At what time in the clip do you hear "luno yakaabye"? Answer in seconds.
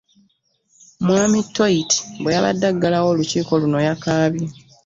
3.61-4.45